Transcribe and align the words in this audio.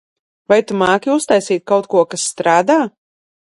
Vai 0.53 0.57
tu 0.71 0.77
māki 0.83 1.11
uztaisīt 1.17 1.67
kaut 1.75 1.91
ko 1.95 2.05
kas 2.15 2.27
strādā? 2.33 2.83